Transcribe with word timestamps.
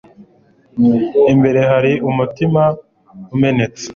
imbere 1.33 1.59
hari 1.71 1.91
umutima 2.09 2.63
umenetse 3.35 3.85